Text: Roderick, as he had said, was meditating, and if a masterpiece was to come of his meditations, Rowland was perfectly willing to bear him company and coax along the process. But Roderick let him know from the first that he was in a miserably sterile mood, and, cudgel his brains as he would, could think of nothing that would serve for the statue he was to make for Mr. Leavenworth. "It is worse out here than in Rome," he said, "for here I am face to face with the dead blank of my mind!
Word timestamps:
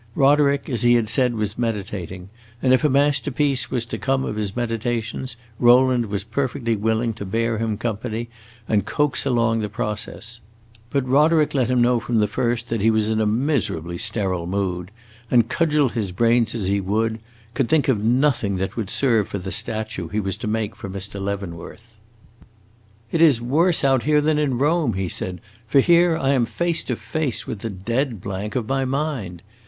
Roderick, 0.15 0.67
as 0.67 0.81
he 0.81 0.95
had 0.95 1.07
said, 1.07 1.35
was 1.35 1.59
meditating, 1.59 2.29
and 2.59 2.73
if 2.73 2.83
a 2.83 2.89
masterpiece 2.89 3.69
was 3.69 3.85
to 3.85 3.99
come 3.99 4.25
of 4.25 4.35
his 4.35 4.55
meditations, 4.55 5.37
Rowland 5.59 6.07
was 6.07 6.23
perfectly 6.23 6.75
willing 6.75 7.13
to 7.13 7.23
bear 7.23 7.59
him 7.59 7.77
company 7.77 8.27
and 8.67 8.87
coax 8.87 9.27
along 9.27 9.59
the 9.59 9.69
process. 9.69 10.39
But 10.89 11.07
Roderick 11.07 11.53
let 11.53 11.69
him 11.69 11.83
know 11.83 11.99
from 11.99 12.17
the 12.17 12.27
first 12.27 12.67
that 12.69 12.81
he 12.81 12.89
was 12.89 13.11
in 13.11 13.21
a 13.21 13.27
miserably 13.27 13.99
sterile 13.99 14.47
mood, 14.47 14.89
and, 15.29 15.47
cudgel 15.49 15.89
his 15.89 16.11
brains 16.11 16.55
as 16.55 16.65
he 16.65 16.81
would, 16.81 17.19
could 17.53 17.69
think 17.69 17.87
of 17.87 18.03
nothing 18.03 18.55
that 18.57 18.75
would 18.75 18.89
serve 18.89 19.27
for 19.27 19.37
the 19.37 19.51
statue 19.51 20.07
he 20.07 20.19
was 20.19 20.35
to 20.37 20.47
make 20.47 20.75
for 20.75 20.89
Mr. 20.89 21.21
Leavenworth. 21.21 21.99
"It 23.11 23.21
is 23.21 23.39
worse 23.39 23.83
out 23.83 24.01
here 24.01 24.19
than 24.19 24.39
in 24.39 24.57
Rome," 24.57 24.93
he 24.93 25.09
said, 25.09 25.41
"for 25.67 25.79
here 25.79 26.17
I 26.19 26.31
am 26.31 26.47
face 26.47 26.83
to 26.85 26.95
face 26.95 27.45
with 27.45 27.59
the 27.59 27.69
dead 27.69 28.19
blank 28.19 28.55
of 28.55 28.67
my 28.67 28.83
mind! 28.83 29.43